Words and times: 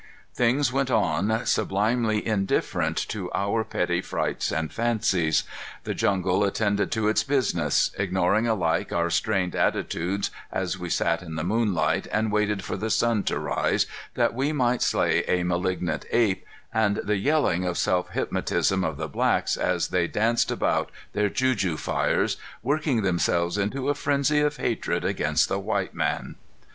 Things 0.33 0.73
went 0.73 0.89
on, 0.89 1.45
sublimely 1.45 2.25
indifferent 2.25 2.97
to 3.09 3.31
our 3.35 3.63
petty 3.63 4.01
frights 4.01 4.51
and 4.51 4.73
fancies. 4.73 5.43
The 5.83 5.93
jungle 5.93 6.43
attended 6.43 6.91
to 6.93 7.07
its 7.07 7.23
business, 7.23 7.91
ignoring 7.95 8.47
alike 8.47 8.91
our 8.91 9.11
strained 9.11 9.53
attitudes 9.53 10.31
as 10.51 10.79
we 10.79 10.89
sat 10.89 11.21
in 11.21 11.35
the 11.35 11.43
moonlight 11.43 12.07
and 12.11 12.31
waited 12.31 12.63
for 12.63 12.75
the 12.77 12.89
sun 12.89 13.21
to 13.25 13.37
rise 13.37 13.85
that 14.15 14.33
we 14.33 14.51
might 14.51 14.81
slay 14.81 15.23
a 15.27 15.43
malignant 15.43 16.05
ape, 16.09 16.47
and 16.73 16.95
the 17.03 17.17
yelling 17.17 17.63
of 17.63 17.77
self 17.77 18.09
hypnotism 18.09 18.83
of 18.83 18.97
the 18.97 19.07
blacks 19.07 19.55
as 19.55 19.89
they 19.89 20.07
danced 20.07 20.49
about 20.49 20.91
their 21.13 21.29
juju 21.29 21.77
fires, 21.77 22.37
working 22.63 23.03
themselves 23.03 23.55
into 23.55 23.87
a 23.87 23.93
frenzy 23.93 24.39
of 24.39 24.57
hatred 24.57 25.05
against 25.05 25.47
the 25.47 25.59
white 25.59 25.93
man. 25.93 26.37